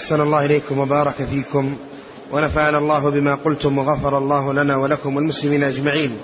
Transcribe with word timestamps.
أحسن 0.00 0.20
الله 0.20 0.44
إليكم 0.44 0.78
وبارك 0.78 1.14
فيكم 1.14 1.78
ونفعنا 2.30 2.78
الله 2.78 3.10
بما 3.10 3.34
قلتم 3.34 3.78
وغفر 3.78 4.18
الله 4.18 4.52
لنا 4.52 4.76
ولكم 4.76 5.16
والمسلمين 5.16 5.62
أجمعين. 5.62 6.20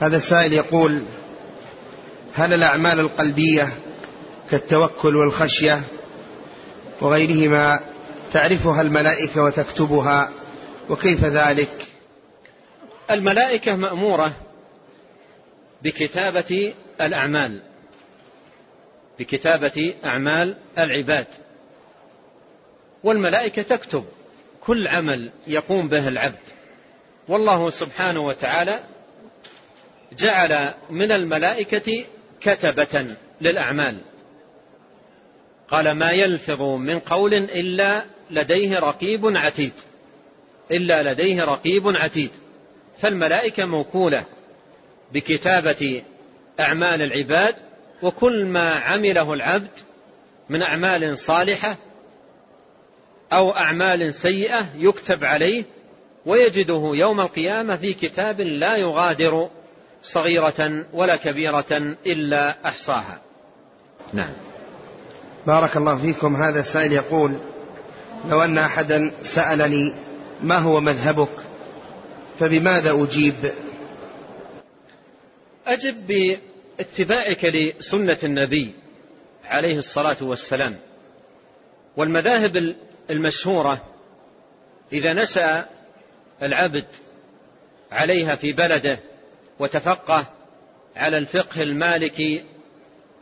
هذا 0.00 0.16
السائل 0.16 0.52
يقول 0.52 1.02
هل 2.34 2.54
الأعمال 2.54 3.00
القلبية 3.00 3.72
كالتوكل 4.50 5.16
والخشية 5.16 5.82
وغيرهما 7.00 7.80
تعرفها 8.32 8.82
الملائكة 8.82 9.42
وتكتبها 9.42 10.30
وكيف 10.90 11.24
ذلك؟ 11.24 11.86
الملائكة 13.10 13.76
مأمورة 13.76 14.32
بكتابة 15.82 16.74
الأعمال 17.00 17.62
بكتابة 19.18 19.94
أعمال 20.04 20.56
العباد. 20.78 21.26
والملائكة 23.04 23.62
تكتب 23.62 24.04
كل 24.60 24.88
عمل 24.88 25.32
يقوم 25.46 25.88
به 25.88 26.08
العبد. 26.08 26.38
والله 27.28 27.70
سبحانه 27.70 28.20
وتعالى 28.20 28.80
جعل 30.18 30.74
من 30.90 31.12
الملائكة 31.12 32.04
كتبة 32.40 33.16
للأعمال. 33.40 34.00
قال 35.68 35.90
ما 35.90 36.10
يلفظ 36.10 36.62
من 36.62 36.98
قول 36.98 37.34
إلا 37.34 38.04
لديه 38.30 38.78
رقيب 38.78 39.26
عتيد. 39.36 39.72
إلا 40.70 41.12
لديه 41.12 41.36
رقيب 41.44 41.82
عتيد. 41.86 42.30
فالملائكة 43.00 43.64
موكولة 43.64 44.24
بكتابة 45.12 46.02
أعمال 46.60 47.02
العباد 47.02 47.54
وكل 48.02 48.44
ما 48.44 48.70
عمله 48.74 49.32
العبد 49.32 49.70
من 50.48 50.62
أعمال 50.62 51.18
صالحة 51.18 51.76
أو 53.32 53.50
أعمال 53.50 54.14
سيئة 54.14 54.66
يكتب 54.76 55.24
عليه 55.24 55.64
ويجده 56.26 56.82
يوم 56.94 57.20
القيامة 57.20 57.76
في 57.76 57.94
كتاب 57.94 58.40
لا 58.40 58.76
يغادر 58.76 59.50
صغيرة 60.02 60.86
ولا 60.92 61.16
كبيرة 61.16 61.96
إلا 62.06 62.68
أحصاها. 62.68 63.20
نعم. 64.12 64.32
بارك 65.46 65.76
الله 65.76 66.02
فيكم. 66.02 66.36
هذا 66.36 66.60
السائل 66.60 66.92
يقول 66.92 67.36
لو 68.28 68.42
أن 68.42 68.58
أحدا 68.58 69.12
سألني 69.22 69.94
ما 70.42 70.58
هو 70.58 70.80
مذهبك 70.80 71.36
فبماذا 72.38 73.02
أجيب؟ 73.02 73.52
أجب 75.66 76.06
باتباعك 76.06 77.44
لسنة 77.44 78.18
النبي 78.24 78.74
عليه 79.44 79.76
الصلاة 79.76 80.16
والسلام. 80.22 80.76
والمذاهب 81.96 82.74
المشهورة 83.10 83.84
إذا 84.92 85.12
نشأ 85.12 85.66
العبد 86.42 86.86
عليها 87.92 88.36
في 88.36 88.52
بلده 88.52 89.00
وتفقه 89.58 90.26
على 90.96 91.18
الفقه 91.18 91.62
المالكي 91.62 92.44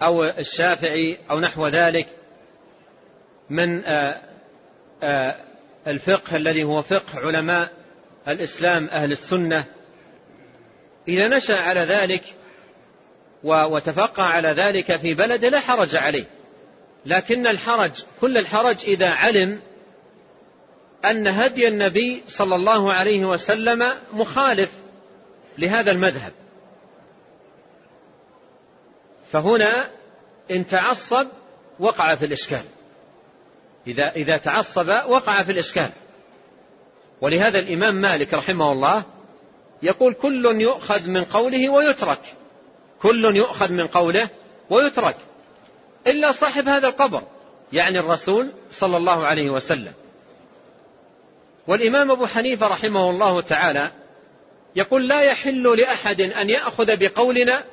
أو 0.02 0.24
الشافعي 0.24 1.18
أو 1.30 1.40
نحو 1.40 1.66
ذلك 1.66 2.08
من 3.50 3.84
آه، 3.84 4.20
آه، 5.02 5.36
الفقه 5.86 6.36
الذي 6.36 6.64
هو 6.64 6.82
فقه 6.82 7.20
علماء 7.20 7.70
الإسلام 8.28 8.88
أهل 8.88 9.12
السنة. 9.12 9.64
إذا 11.08 11.28
نشأ 11.28 11.56
على 11.56 11.80
ذلك 11.80 12.22
وتفقه 13.44 14.22
على 14.22 14.48
ذلك 14.48 14.96
في 14.96 15.14
بلده 15.14 15.48
لا 15.48 15.60
حرج 15.60 15.96
عليه. 15.96 16.26
لكن 17.06 17.46
الحرج 17.46 17.92
كل 18.20 18.38
الحرج 18.38 18.76
إذا 18.84 19.10
علم 19.10 19.60
أن 21.04 21.28
هدي 21.28 21.68
النبي 21.68 22.22
صلى 22.28 22.54
الله 22.54 22.94
عليه 22.94 23.24
وسلم 23.24 23.92
مخالف 24.12 24.70
لهذا 25.58 25.90
المذهب. 25.90 26.32
فهنا 29.30 29.90
إن 30.50 30.66
تعصب 30.66 31.26
وقع 31.78 32.14
في 32.14 32.24
الإشكال. 32.24 32.64
إذا, 33.86 34.12
إذا 34.12 34.36
تعصب 34.36 34.88
وقع 34.88 35.42
في 35.42 35.52
الإشكال. 35.52 35.90
ولهذا 37.20 37.58
الإمام 37.58 37.94
مالك 37.94 38.34
رحمه 38.34 38.72
الله 38.72 39.02
يقول 39.82 40.14
كل 40.14 40.60
يؤخذ 40.60 41.08
من 41.08 41.24
قوله 41.24 41.68
ويترك. 41.68 42.20
كل 43.02 43.36
يؤخذ 43.36 43.72
من 43.72 43.86
قوله 43.86 44.28
ويترك. 44.70 45.16
إلا 46.06 46.32
صاحب 46.32 46.68
هذا 46.68 46.88
القبر 46.88 47.22
يعني 47.72 47.98
الرسول 47.98 48.52
صلى 48.70 48.96
الله 48.96 49.26
عليه 49.26 49.50
وسلم. 49.50 49.92
والإمام 51.68 52.10
أبو 52.10 52.26
حنيفة 52.26 52.68
رحمه 52.68 53.10
الله 53.10 53.42
تعالى 53.42 53.92
يقول 54.76 55.08
لا 55.08 55.20
يحل 55.20 55.78
لأحد 55.78 56.20
أن 56.20 56.50
يأخذ 56.50 56.96
بقولنا 56.96 57.64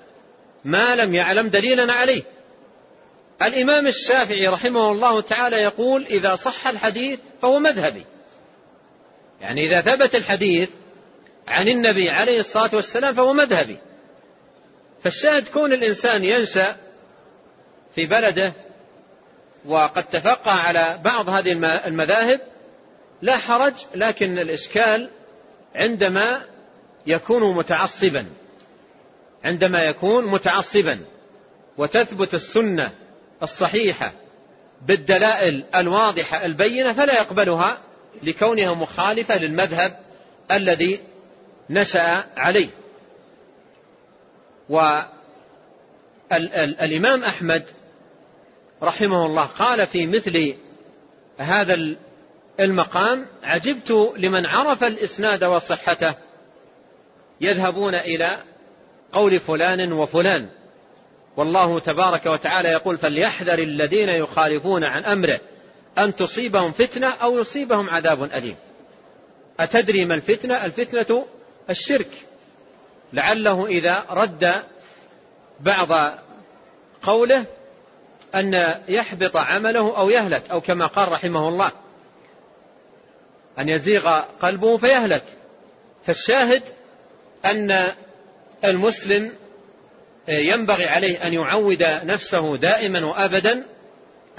ما 0.66 0.96
لم 0.96 1.16
يعلم 1.16 1.48
دليلنا 1.50 1.94
عليه. 1.94 2.24
الإمام 3.42 3.88
الشافعي 3.88 4.48
رحمه 4.48 4.92
الله 4.92 5.22
تعالى 5.22 5.56
يقول 5.56 6.06
إذا 6.06 6.36
صح 6.36 6.68
الحديث 6.68 7.20
فهو 7.42 7.60
مذهبي. 7.60 8.06
يعني 9.42 9.66
إذا 9.66 9.82
ثبت 9.82 10.16
الحديث 10.16 10.70
عن 11.48 11.68
النبي 11.68 12.10
عليه 12.10 12.40
الصلاة 12.40 12.76
والسلام 12.76 13.14
فهو 13.14 13.34
مذهبي. 13.34 13.78
فالشاهد 15.04 15.48
كون 15.48 15.74
الإنسان 15.74 16.24
ينشأ 16.24 16.76
في 17.96 18.06
بلده 18.06 18.54
وقد 19.66 20.04
تفقه 20.04 20.52
على 20.52 21.00
بعض 21.04 21.30
هذه 21.30 21.52
المذاهب 21.88 22.42
لا 23.26 23.38
حرج 23.38 23.74
لكن 23.96 24.40
الإشكال 24.40 25.10
عندما 25.76 26.42
يكون 27.08 27.56
متعصبا 27.56 28.26
عندما 29.44 29.84
يكون 29.84 30.26
متعصبا 30.32 31.00
وتثبت 31.78 32.34
السنة 32.34 32.92
الصحيحة 33.44 34.14
بالدلائل 34.88 35.64
الواضحة 35.76 36.46
البينة 36.46 36.94
فلا 36.94 37.22
يقبلها 37.22 37.78
لكونها 38.24 38.74
مخالفة 38.74 39.38
للمذهب 39.38 40.00
الذي 40.52 41.00
نشأ 41.70 42.24
عليه. 42.38 42.70
والإمام 46.30 47.24
أحمد 47.24 47.64
رحمه 48.84 49.26
الله 49.26 49.46
قال 49.46 49.88
في 49.88 50.08
مثل 50.08 50.56
هذا 51.38 51.96
المقام 52.60 53.26
عجبت 53.44 53.92
لمن 54.18 54.46
عرف 54.46 54.84
الإسناد 54.84 55.44
وصحته. 55.44 56.16
يذهبون 57.42 57.96
إلى 57.96 58.38
قول 59.12 59.40
فلان 59.40 59.94
وفلان. 59.94 60.50
والله 61.38 61.80
تبارك 61.80 62.26
وتعالى 62.26 62.70
يقول 62.70 62.98
فليحذر 62.98 63.60
الذين 63.60 64.10
يخالفون 64.10 64.84
عن 64.84 65.06
أمره 65.06 65.40
أن 65.98 66.16
تصيبهم 66.16 66.72
فتنة 66.72 67.08
أو 67.08 67.38
يصيبهم 67.38 67.90
عذاب 67.90 68.24
أليم. 68.24 68.56
أتدري 69.60 70.06
ما 70.06 70.16
الفتنة؟ 70.16 70.66
الفتنة 70.66 71.26
الشرك. 71.70 72.26
لعله 73.14 73.68
إذا 73.68 74.06
رد 74.10 74.54
بعض 75.60 76.20
قوله 77.02 77.46
أن 78.36 78.76
يحبط 78.88 79.38
عمله 79.38 79.98
أو 79.98 80.10
يهلك 80.10 80.50
أو 80.52 80.62
كما 80.62 80.86
قال 80.86 81.12
رحمه 81.12 81.48
الله 81.48 81.72
أن 83.60 83.70
يزيغ 83.70 84.20
قلبه 84.20 84.78
فيهلك. 84.78 85.24
فالشاهد 86.06 86.64
أن 87.46 87.92
المسلم 88.66 89.32
ينبغي 90.28 90.88
عليه 90.88 91.28
أن 91.28 91.34
يعود 91.34 91.84
نفسه 91.84 92.58
دائما 92.58 93.06
وأبدا 93.06 93.64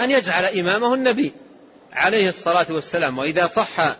أن 0.00 0.10
يجعل 0.10 0.44
إمامه 0.44 0.94
النبي 0.94 1.32
عليه 1.92 2.26
الصلاة 2.26 2.66
والسلام. 2.70 3.18
وإذا 3.18 3.46
صح 3.46 3.96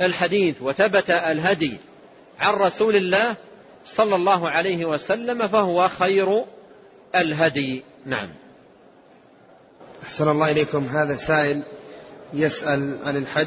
الحديث 0.00 0.62
وثبت 0.62 1.10
الهدي 1.10 1.78
عن 2.38 2.54
رسول 2.54 2.96
الله 2.96 3.36
صلى 3.86 4.16
الله 4.16 4.50
عليه 4.50 4.84
وسلم 4.84 5.48
فهو 5.48 5.88
خير 5.88 6.44
الهدي. 7.16 7.82
نعم. 8.06 8.28
أحسن 10.02 10.28
الله 10.28 10.50
إليكم. 10.50 10.86
هذا 10.86 11.16
سائل 11.16 11.62
يسأل 12.34 12.98
عن 13.04 13.16
الحج. 13.16 13.46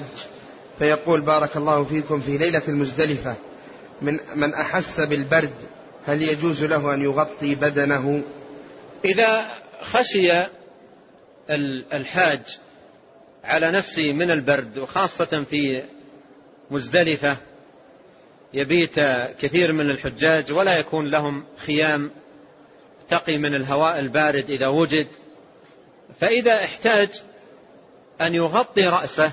فيقول 0.79 1.21
بارك 1.21 1.57
الله 1.57 1.83
فيكم 1.83 2.21
في 2.21 2.37
ليلة 2.37 2.61
المزدلفة 2.67 3.35
من 4.01 4.19
من 4.35 4.53
أحس 4.53 4.99
بالبرد 4.99 5.53
هل 6.05 6.21
يجوز 6.21 6.63
له 6.63 6.93
أن 6.93 7.01
يغطي 7.01 7.55
بدنه؟ 7.55 8.23
إذا 9.05 9.45
خشي 9.81 10.31
الحاج 11.93 12.41
على 13.43 13.71
نفسه 13.71 14.13
من 14.13 14.31
البرد 14.31 14.77
وخاصة 14.77 15.43
في 15.49 15.83
مزدلفة 16.71 17.37
يبيت 18.53 18.99
كثير 19.39 19.73
من 19.73 19.89
الحجاج 19.89 20.51
ولا 20.51 20.77
يكون 20.77 21.07
لهم 21.07 21.43
خيام 21.57 22.11
تقي 23.09 23.37
من 23.37 23.55
الهواء 23.55 23.99
البارد 23.99 24.49
إذا 24.49 24.67
وجد 24.67 25.07
فإذا 26.19 26.63
احتاج 26.63 27.09
أن 28.21 28.35
يغطي 28.35 28.81
رأسه 28.81 29.31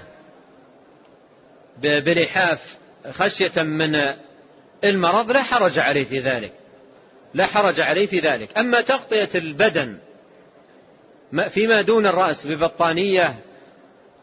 بلحاف 1.83 2.77
خشية 3.11 3.63
من 3.63 4.15
المرض 4.85 5.31
لا 5.31 5.43
حرج 5.43 5.79
عليه 5.79 6.05
في 6.05 6.21
ذلك. 6.21 6.53
لا 7.35 7.47
حرج 7.47 7.81
عليه 7.81 8.07
في 8.07 8.19
ذلك. 8.19 8.59
أما 8.59 8.81
تغطية 8.81 9.29
البدن 9.35 9.99
فيما 11.49 11.83
دون 11.83 12.07
الرأس 12.07 12.47
ببطانية 12.47 13.35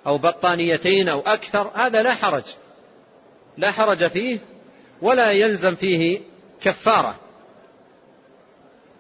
أو 0.08 0.18
بطانيتين 0.18 1.10
أو 1.10 1.20
أكثر 1.20 1.72
هذا 1.74 2.04
لا 2.04 2.14
حرج. 2.14 2.44
لا 3.58 3.72
حرج 3.72 4.08
فيه 4.08 4.40
ولا 5.02 5.32
يلزم 5.32 5.76
فيه 5.76 6.20
كفارة 6.62 7.20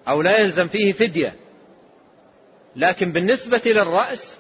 أو 0.08 0.22
لا 0.22 0.40
يلزم 0.40 0.68
فيه 0.68 0.94
فدية. 0.94 1.36
لكن 2.76 3.12
بالنسبة 3.12 3.62
للرأس 3.66 4.38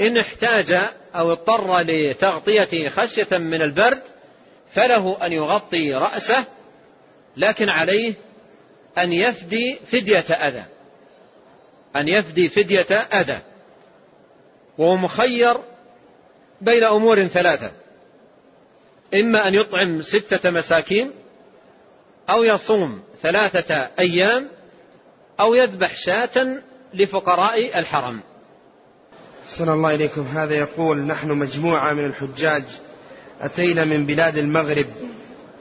إن 0.00 0.16
احتاج 0.18 0.72
أو 1.14 1.32
اضطر 1.32 1.80
لتغطيته 1.80 2.88
خشية 2.88 3.38
من 3.38 3.62
البرد 3.62 4.02
فله 4.72 5.26
أن 5.26 5.32
يغطي 5.32 5.92
رأسه 5.92 6.44
لكن 7.36 7.68
عليه 7.68 8.14
أن 8.98 9.12
يفدي 9.12 9.78
فدية 9.86 10.34
أذى. 10.34 10.64
أن 11.96 12.08
يفدي 12.08 12.48
فدية 12.48 12.94
أذى. 12.94 13.40
وهو 14.78 14.96
مخير 14.96 15.56
بين 16.60 16.86
أمور 16.86 17.26
ثلاثة. 17.26 17.72
إما 19.14 19.48
أن 19.48 19.54
يطعم 19.54 20.02
ستة 20.02 20.50
مساكين 20.50 21.12
أو 22.30 22.44
يصوم 22.44 23.02
ثلاثة 23.22 23.74
أيام 23.98 24.48
أو 25.40 25.54
يذبح 25.54 25.96
شاة 25.96 26.62
لفقراء 26.94 27.78
الحرم. 27.78 28.22
أحسن 29.50 29.68
الله 29.68 29.94
إليكم. 29.94 30.22
هذا 30.22 30.54
يقول 30.54 30.98
نحن 30.98 31.28
مجموعة 31.28 31.92
من 31.92 32.04
الحجاج 32.04 32.64
أتينا 33.40 33.84
من 33.84 34.06
بلاد 34.06 34.38
المغرب 34.38 34.86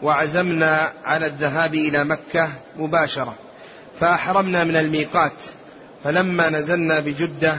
وعزمنا 0.01 0.94
على 1.03 1.25
الذهاب 1.25 1.74
إلى 1.74 2.03
مكة 2.03 2.50
مباشرة 2.77 3.36
فأحرمنا 4.00 4.63
من 4.63 4.75
الميقات. 4.75 5.33
فلما 6.03 6.50
نزلنا 6.50 7.00
بجدة 7.00 7.57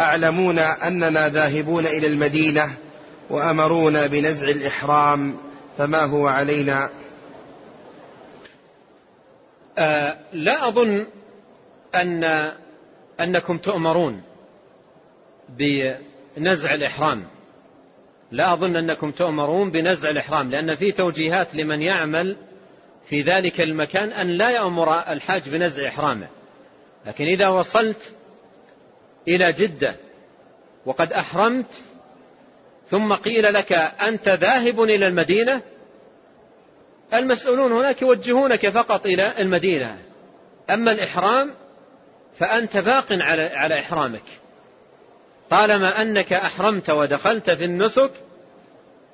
أعلمونا 0.00 0.88
أننا 0.88 1.28
ذاهبون 1.28 1.86
إلى 1.86 2.06
المدينة 2.06 2.74
وأمرونا 3.30 4.06
بنزع 4.06 4.48
الإحرام 4.48 5.36
فما 5.78 6.04
هو 6.04 6.26
علينا؟ 6.26 6.90
آه 9.78 10.16
لا 10.32 10.68
أظن 10.68 11.06
أن 11.94 12.24
أنكم 13.20 13.58
تؤمرون. 13.58 14.22
بنزع 15.48 16.74
الإحرام. 16.74 17.24
لا 18.30 18.52
أظن 18.52 18.76
أنكم 18.76 19.10
تؤمرون 19.10 19.70
بنزع 19.70 20.10
الإحرام 20.10 20.50
لأن 20.50 20.76
في 20.76 20.92
توجيهات 20.92 21.54
لمن 21.54 21.82
يعمل 21.82 22.36
في 23.08 23.22
ذلك 23.22 23.60
المكان 23.60 24.12
أن 24.12 24.26
لا 24.26 24.50
يأمر 24.50 25.00
الحاج 25.00 25.48
بنزع 25.48 25.88
إحرامه. 25.88 26.28
لكن 27.06 27.24
إذا 27.24 27.48
وصلت 27.48 28.14
إلى 29.28 29.52
جدة 29.52 29.94
وقد 30.86 31.12
أحرمت 31.12 31.84
ثم 32.88 33.12
قيل 33.12 33.54
لك 33.54 33.72
أنت 33.72 34.28
ذاهب 34.28 34.82
إلى 34.82 35.06
المدينة 35.06 35.62
المسؤولون 37.14 37.72
هناك 37.72 38.02
يوجهونك 38.02 38.68
فقط 38.68 39.06
إلى 39.06 39.42
المدينة. 39.42 39.98
أما 40.70 40.92
الإحرام 40.92 41.54
فأنت 42.38 42.76
باق 42.76 43.06
على 43.56 43.80
إحرامك. 43.80 44.22
طالما 45.50 46.02
أنك 46.02 46.32
أحرمت 46.32 46.90
ودخلت 46.90 47.50
في 47.50 47.64
النسك 47.64 48.10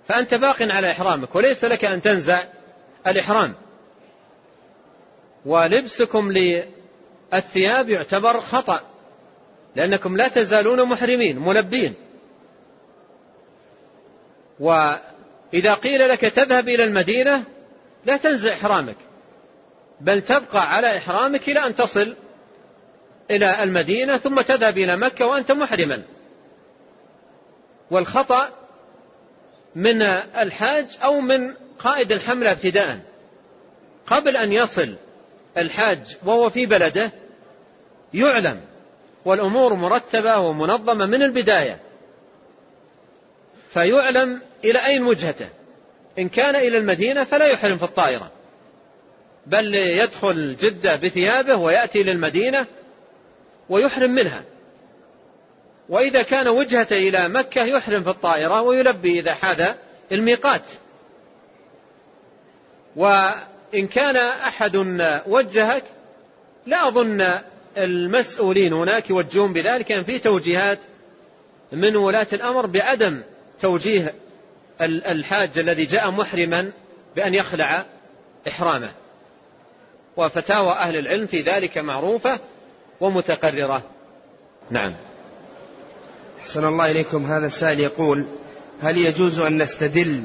فأنت 0.07 0.35
باق 0.35 0.57
على 0.61 0.91
إحرامك 0.91 1.35
وليس 1.35 1.65
لك 1.65 1.85
أن 1.85 2.03
تنزع 2.03 2.47
الإحرام. 3.07 3.55
ولبسكم 5.47 6.33
للثياب 6.33 7.89
يعتبر 7.89 8.41
خطأ 8.41 8.81
لأنكم 9.77 10.17
لا 10.17 10.29
تزالون 10.29 10.89
محرمين 10.89 11.39
ملبين. 11.39 11.95
وإذا 14.61 15.75
قيل 15.75 16.09
لك 16.09 16.21
تذهب 16.21 16.69
إلى 16.69 16.85
المدينة 16.85 17.45
لا 18.05 18.17
تنزع 18.17 18.53
إحرامك 18.53 18.97
بل 20.01 20.23
تبقى 20.23 20.75
على 20.75 20.97
إحرامك 20.97 21.49
إلى 21.49 21.67
أن 21.67 21.75
تصل 21.75 22.17
إلى 23.31 23.63
المدينة 23.63 24.17
ثم 24.17 24.41
تذهب 24.41 24.79
إلى 24.79 24.97
مكة 24.97 25.27
وأنت 25.27 25.53
محرما. 25.53 26.05
والخطأ 27.93 28.49
من 29.75 30.03
الحاج 30.37 30.87
أو 31.05 31.21
من 31.21 31.55
قائد 31.79 32.13
الحملة 32.13 32.51
ابتداء. 32.51 32.99
قبل 34.07 34.37
أن 34.37 34.53
يصل 34.53 34.97
الحاج 35.57 36.17
وهو 36.25 36.51
في 36.51 36.67
بلده 36.67 37.13
يعلم 38.15 38.61
والأمور 39.25 39.75
مرتبة 39.75 40.39
ومنظمة 40.39 41.07
من 41.07 41.23
البداية. 41.23 41.81
فيعلم 43.73 44.43
إلى 44.65 44.87
أين 44.87 45.03
وجهته. 45.03 45.49
إن 46.19 46.29
كان 46.29 46.57
إلى 46.57 46.79
المدينة 46.79 47.25
فلا 47.25 47.47
يحرم 47.47 47.79
في 47.79 47.85
الطائرة. 47.85 48.31
بل 49.47 49.75
يدخل 49.75 50.57
جدة 50.57 50.97
بثيابه 50.97 51.57
ويأتي 51.57 52.03
للمدينة 52.03 52.67
ويحرم 53.69 54.11
منها. 54.15 54.45
وإذا 55.93 56.23
كان 56.23 56.49
وجهته 56.49 56.97
إلى 56.97 57.29
مكة 57.29 57.65
يحرم 57.65 58.03
في 58.03 58.11
الطائرة 58.11 58.63
ويلبي 58.63 59.21
إذا 59.21 59.35
حاذ 59.35 59.75
الميقات. 60.13 60.63
وإن 62.97 63.87
كان 63.87 64.17
أحد 64.17 64.77
وجهك 65.27 65.85
لا 66.67 66.89
أظن 66.89 67.39
المسؤولين 67.77 68.73
هناك 68.73 69.11
يوجهون 69.11 69.53
بذلك 69.53 69.93
أن 69.93 70.05
في 70.05 70.19
توجيهات 70.19 70.79
من 71.73 71.97
ولاة 71.97 72.27
الأمر 72.33 72.67
بعدم 72.67 73.23
توجيه 73.61 74.15
الحاج 74.81 75.59
الذي 75.59 75.85
جاء 75.85 76.11
محرما 76.11 76.73
بأن 77.17 77.35
يخلع 77.35 77.85
إحرامه. 78.49 78.91
وفتاوى 80.17 80.73
أهل 80.73 80.97
العلم 80.97 81.27
في 81.27 81.41
ذلك 81.41 81.79
معروفة 81.79 82.41
ومتقررة. 83.01 83.83
نعم. 84.71 85.12
أحسن 86.43 86.65
الله 86.65 86.91
إليكم 86.91 87.27
هذا 87.27 87.47
السائل 87.47 87.81
يقول 87.81 88.27
هل 88.81 88.99
يجوز 88.99 89.39
أن 89.39 89.63
نستدل 89.63 90.23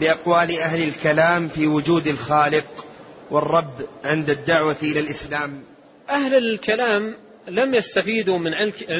بأقوال 0.00 0.58
أهل 0.58 0.88
الكلام 0.88 1.48
في 1.48 1.66
وجود 1.66 2.06
الخالق 2.06 2.86
والرب 3.30 3.88
عند 4.04 4.30
الدعوة 4.30 4.76
إلى 4.82 5.00
الإسلام؟ 5.00 5.62
أهل 6.10 6.34
الكلام 6.34 7.16
لم 7.48 7.74
يستفيدوا 7.74 8.38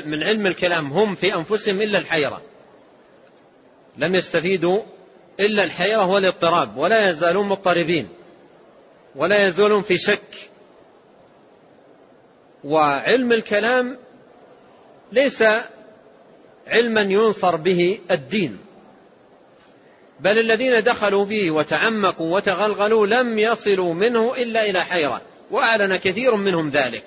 من 0.06 0.24
علم 0.24 0.46
الكلام 0.46 0.92
هم 0.92 1.14
في 1.14 1.34
أنفسهم 1.34 1.82
إلا 1.82 1.98
الحيرة. 1.98 2.42
لم 3.98 4.14
يستفيدوا 4.14 4.82
إلا 5.40 5.64
الحيرة 5.64 6.06
والاضطراب 6.06 6.76
ولا 6.76 7.08
يزالون 7.08 7.48
مضطربين 7.48 8.08
ولا 9.16 9.46
يزالون 9.46 9.82
في 9.82 9.98
شك. 9.98 10.50
وعلم 12.64 13.32
الكلام 13.32 13.98
ليس 15.12 15.42
علما 16.66 17.00
ينصر 17.00 17.56
به 17.56 17.98
الدين. 18.10 18.58
بل 20.20 20.38
الذين 20.38 20.82
دخلوا 20.82 21.24
فيه 21.26 21.50
وتعمقوا 21.50 22.34
وتغلغلوا 22.34 23.06
لم 23.06 23.38
يصلوا 23.38 23.94
منه 23.94 24.34
إلا 24.34 24.64
إلى 24.64 24.84
حيرة 24.84 25.22
وأعلن 25.50 25.96
كثير 25.96 26.36
منهم 26.36 26.68
ذلك. 26.68 27.04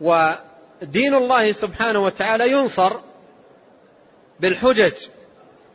ودين 0.00 1.14
الله 1.14 1.52
سبحانه 1.52 2.04
وتعالى 2.04 2.50
ينصر 2.50 2.92
بالحجج 4.40 4.92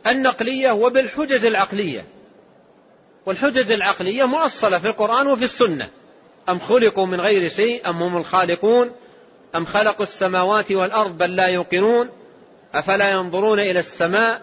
النقلية 0.06 0.70
وبالحجج 0.70 1.46
العقلية. 1.46 2.04
والحجج 3.26 3.72
العقلية 3.72 4.24
مؤصلة 4.24 4.78
في 4.78 4.86
القرآن 4.86 5.26
وفي 5.26 5.44
السنة. 5.44 5.90
أم 6.48 6.58
خلقوا 6.58 7.06
من 7.06 7.20
غير 7.20 7.48
شيء 7.48 7.90
أم 7.90 8.02
هم 8.02 8.16
الخالقون؟ 8.16 8.90
أم 9.56 9.64
خلقوا 9.64 10.06
السماوات 10.06 10.72
والأرض 10.72 11.18
بل 11.18 11.36
لا 11.36 11.46
يوقنون؟ 11.46 12.10
أفلا 12.74 13.10
ينظرون 13.10 13.60
إلى 13.60 13.78
السماء؟ 13.78 14.42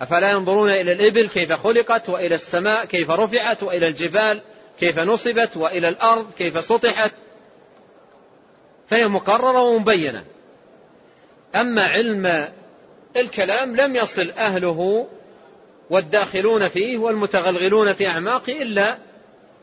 أفلا 0.00 0.30
ينظرون 0.30 0.70
إلى 0.70 0.92
الإبل 0.92 1.28
كيف 1.28 1.52
خلقت 1.52 2.08
وإلى 2.08 2.34
السماء 2.34 2.84
كيف 2.84 3.10
رفعت 3.10 3.62
وإلى 3.62 3.86
الجبال 3.86 4.40
كيف 4.80 4.98
نصبت 4.98 5.56
وإلى 5.56 5.88
الأرض 5.88 6.32
كيف 6.32 6.64
سطحت؟ 6.64 7.12
فهي 8.88 9.08
مقررة 9.08 9.62
ومبينة. 9.62 10.24
أما 11.54 11.82
علم 11.82 12.48
الكلام 13.16 13.76
لم 13.76 13.96
يصل 13.96 14.30
أهله 14.30 15.08
والداخلون 15.90 16.68
فيه 16.68 16.98
والمتغلغلون 16.98 17.92
في 17.92 18.06
أعماقه 18.06 18.62
إلا 18.62 18.98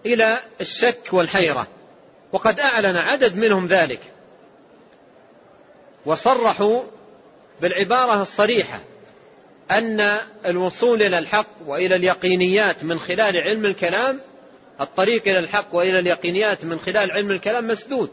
إلى 0.05 0.39
الشك 0.61 1.13
والحيرة. 1.13 1.67
وقد 2.31 2.59
أعلن 2.59 2.97
عدد 2.97 3.35
منهم 3.35 3.65
ذلك. 3.65 4.12
وصرحوا 6.05 6.83
بالعبارة 7.61 8.21
الصريحة 8.21 8.79
أن 9.71 10.17
الوصول 10.45 11.01
إلى 11.01 11.17
الحق 11.17 11.47
وإلى 11.65 11.95
اليقينيات 11.95 12.83
من 12.83 12.99
خلال 12.99 13.37
علم 13.37 13.65
الكلام 13.65 14.19
الطريق 14.81 15.27
إلى 15.27 15.39
الحق 15.39 15.75
وإلى 15.75 15.99
اليقينيات 15.99 16.65
من 16.65 16.79
خلال 16.79 17.11
علم 17.11 17.31
الكلام 17.31 17.67
مسدود. 17.67 18.09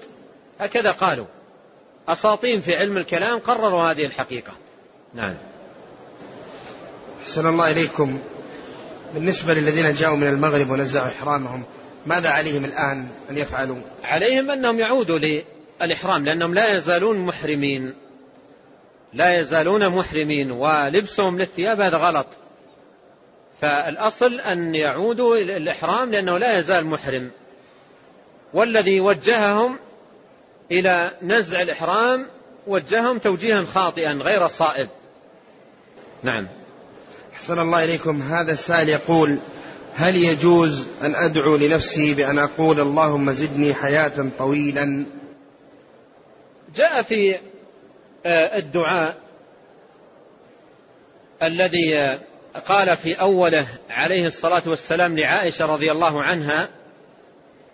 هكذا 0.61 0.92
قالوا. 0.92 1.26
أساطين 2.09 2.61
في 2.61 2.76
علم 2.76 2.97
الكلام 2.97 3.38
قرروا 3.38 3.90
هذه 3.90 4.02
الحقيقة. 4.02 4.52
نعم. 5.14 5.37
أحسن 7.23 7.47
الله 7.47 7.70
إليكم. 7.70 8.18
بالنسبة 9.14 9.54
للذين 9.54 9.94
جاءوا 9.94 10.16
من 10.16 10.26
المغرب 10.26 10.70
ونزعوا 10.70 11.09
إحرامهم 11.09 11.62
ماذا 12.06 12.28
عليهم 12.28 12.64
الآن 12.64 13.09
أن 13.30 13.38
يفعلوا؟ 13.38 13.76
عليهم 14.04 14.50
أنهم 14.50 14.80
يعودوا 14.80 15.18
للإحرام 15.83 16.25
لأنهم 16.25 16.55
لا 16.55 16.77
يزالون 16.77 17.19
محرمين. 17.19 17.95
لا 19.13 19.39
يزالون 19.39 19.97
محرمين 19.97 20.51
ولبسهم 20.51 21.39
للثياب 21.39 21.81
هذا 21.81 21.97
غلط. 21.97 22.27
فالأصل 23.61 24.41
أن 24.41 24.75
يعودوا 24.75 25.37
إلى 25.37 25.57
الإحرام 25.57 26.11
لأنه 26.11 26.39
لا 26.39 26.59
يزال 26.59 26.87
محرم. 26.87 27.31
والذي 28.55 29.01
وجههم 29.01 29.79
إلى 30.71 31.11
نزع 31.23 31.63
الإحرام 31.63 32.27
وجههم 32.67 33.19
توجيها 33.19 33.65
خاطئا 33.65 34.13
غير 34.13 34.47
صائب. 34.47 34.89
نعم. 36.23 36.49
أحسن 37.33 37.59
الله 37.59 37.85
إليكم. 37.85 38.23
هذا 38.23 38.53
السائل 38.53 38.89
يقول 38.89 39.39
هل 39.95 40.17
يجوز 40.17 40.89
أن 41.03 41.15
أدعو 41.15 41.57
لنفسي 41.57 42.15
بأن 42.15 42.39
أقول 42.39 42.81
اللهم 42.81 43.33
زدني 43.33 43.75
حياة 43.75 44.31
طويلا؟ 44.39 45.07
جاء 46.75 47.03
في 47.03 47.39
آه، 48.27 48.59
الدعاء 48.59 49.17
الذي 51.43 51.99
آه، 51.99 52.19
قال 52.69 52.97
في 52.97 53.21
أوله 53.21 53.69
عليه 53.91 54.25
الصلاة 54.25 54.69
والسلام 54.69 55.19
لعائشة 55.19 55.67
رضي 55.67 55.93
الله 55.93 56.23
عنها 56.23 56.69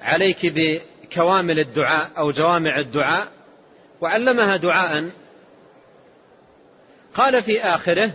عليك 0.03 0.39
بكوامل 0.47 1.59
الدعاء 1.59 2.11
أو 2.19 2.31
جوامع 2.31 2.79
الدعاء 2.79 3.29
وعلمها 4.01 4.57
دعاء. 4.57 5.11
قال 7.15 7.43
في 7.43 7.61
آخره 7.61 8.11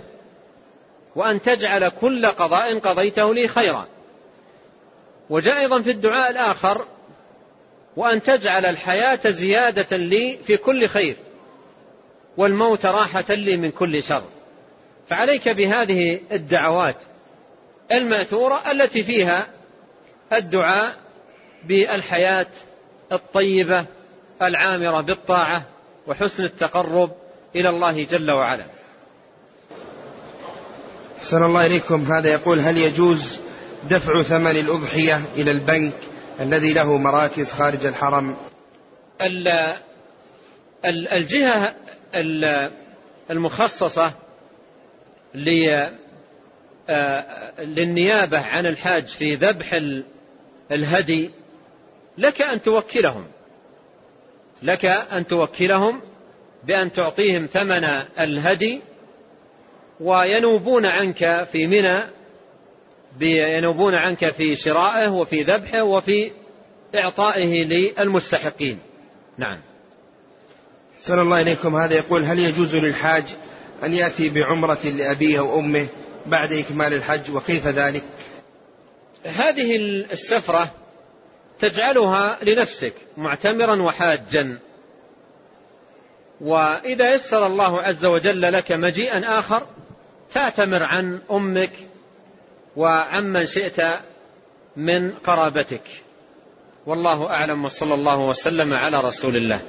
وأن 1.15 1.41
تجعل 1.41 1.89
كل 1.89 2.25
قضاء 2.25 2.79
قضيته 2.79 3.33
لي 3.33 3.47
خيرا. 3.47 3.87
وجاء 5.29 5.59
أيضا 5.59 5.81
في 5.81 5.91
الدعاء 5.91 6.31
الآخر 6.31 6.87
وأن 7.95 8.21
تجعل 8.21 8.65
الحياة 8.65 9.29
زيادة 9.29 9.97
لي 9.97 10.39
في 10.45 10.57
كل 10.57 10.87
خير 10.87 11.17
والموت 12.37 12.85
راحة 12.85 13.25
لي 13.29 13.57
من 13.57 13.71
كل 13.71 14.03
شر. 14.03 14.23
فعليك 15.09 15.49
بهذه 15.49 16.19
الدعوات 16.31 16.97
المأثورة 17.91 18.71
التي 18.71 19.03
فيها 19.03 19.47
الدعاء 20.33 20.95
بالحياة 21.67 22.47
الطيبة 23.11 23.85
العامرة 24.41 25.01
بالطاعة 25.01 25.65
وحسن 26.07 26.43
التقرب 26.43 27.11
إلى 27.55 27.69
الله 27.69 28.03
جل 28.03 28.31
وعلا. 28.31 28.65
أحسن 31.17 31.43
الله 31.43 31.65
إليكم. 31.65 32.11
هذا 32.11 32.31
يقول 32.31 32.59
هل 32.59 32.77
يجوز 32.77 33.39
دفع 33.89 34.23
ثمن 34.23 34.51
الأضحية 34.51 35.21
إلى 35.35 35.51
البنك؟ 35.51 35.93
الذي 36.41 36.73
له 36.73 36.97
مراكز 36.97 37.51
خارج 37.51 37.85
الحرم. 37.85 38.37
الجهة 40.85 41.75
المخصصة 43.31 44.13
للنيابة 47.59 48.39
عن 48.39 48.65
الحاج 48.65 49.05
في 49.05 49.35
ذبح 49.35 49.71
الهدي 50.71 51.31
لك 52.17 52.41
أن 52.41 52.61
توكلهم. 52.61 53.27
لك 54.63 54.85
أن 54.85 55.27
توكلهم 55.27 56.01
بأن 56.63 56.91
تعطيهم 56.91 57.45
ثمن 57.45 57.83
الهدي 58.19 58.81
وينوبون 59.99 60.85
عنك 60.85 61.43
في 61.51 61.67
منى 61.67 62.03
ينوبون 63.21 63.95
عنك 63.95 64.29
في 64.29 64.55
شرائه 64.55 65.09
وفي 65.09 65.43
ذبحه 65.43 65.83
وفي 65.83 66.31
إعطائه 66.95 67.53
للمستحقين. 67.65 68.79
نعم. 69.37 69.57
سن 70.99 71.19
الله 71.19 71.41
إليكم. 71.41 71.75
هذا 71.75 71.95
يقول 71.95 72.23
هل 72.23 72.39
يجوز 72.39 72.75
للحاج 72.75 73.23
أن 73.83 73.93
يأتي 73.93 74.29
بعمرة 74.29 74.85
لأبيه 74.85 75.39
أو 75.39 75.59
أمه 75.59 75.89
بعد 76.25 76.53
إكمال 76.53 76.93
الحج 76.93 77.31
وكيف 77.31 77.67
ذلك؟ 77.67 78.03
هذه 79.25 79.75
السفرة 80.11 80.71
تجعلها 81.59 82.39
لنفسك 82.43 82.93
معتمرا 83.17 83.81
وحاجا. 83.81 84.59
وإذا 86.41 87.09
يسر 87.15 87.45
الله 87.45 87.81
عز 87.81 88.05
وجل 88.05 88.41
لك 88.41 88.71
مجيئا 88.71 89.39
آخر 89.39 89.67
تعتمر 90.33 90.83
عن 90.83 91.21
أمك 91.31 91.71
وعمن 92.75 93.45
شئت 93.45 93.79
من 94.77 95.11
قرابتك. 95.11 95.83
والله 96.85 97.29
أعلم 97.29 97.65
وصلى 97.65 97.93
الله 97.93 98.19
وسلم 98.19 98.73
على 98.73 99.01
رسول 99.01 99.35
الله. 99.35 99.61